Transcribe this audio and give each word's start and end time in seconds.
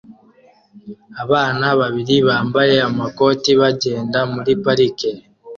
Abana 1.23 1.65
babiri 1.79 2.15
bambaye 2.27 2.75
amakoti 2.89 3.49
bagenda 3.61 4.19
muri 4.33 4.51
parike 4.63 5.11